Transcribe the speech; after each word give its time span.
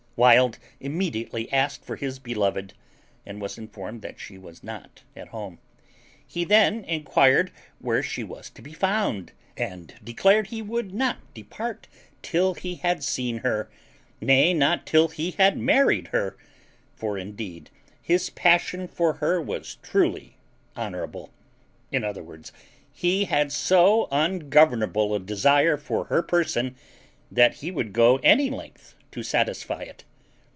Wild 0.17 0.59
immediately 0.79 1.51
asked 1.51 1.83
for 1.83 1.95
his 1.95 2.19
beloved, 2.19 2.75
and 3.25 3.41
was 3.41 3.57
informed 3.57 4.03
that 4.03 4.19
she 4.19 4.37
was 4.37 4.63
not 4.63 5.01
at 5.15 5.29
home. 5.29 5.57
He 6.27 6.43
then 6.45 6.83
enquired 6.83 7.51
where 7.79 8.03
she 8.03 8.23
was 8.23 8.51
to 8.51 8.61
be 8.61 8.71
found, 8.71 9.31
and 9.57 9.95
declared 10.03 10.47
he 10.47 10.61
would 10.61 10.93
not 10.93 11.17
depart 11.33 11.87
till 12.21 12.53
he 12.53 12.75
had 12.75 13.03
seen 13.03 13.39
her, 13.39 13.71
nay 14.19 14.53
not 14.53 14.85
till 14.85 15.07
he 15.07 15.31
had 15.31 15.57
married 15.57 16.09
her; 16.09 16.37
for, 16.93 17.17
indeed, 17.17 17.71
his 17.99 18.29
passion 18.29 18.87
for 18.87 19.13
her 19.13 19.41
was 19.41 19.77
truly 19.81 20.37
honourable; 20.77 21.31
in 21.91 22.03
other 22.03 22.21
words, 22.21 22.51
he 22.93 23.25
had 23.25 23.51
so 23.51 24.07
ungovernable 24.11 25.15
a 25.15 25.19
desire 25.19 25.77
for 25.77 26.03
her 26.05 26.21
person, 26.21 26.75
that 27.31 27.55
he 27.55 27.71
would 27.71 27.91
go 27.91 28.17
any 28.17 28.51
length 28.51 28.95
to 29.09 29.23
satisfy 29.23 29.81
it. 29.81 30.03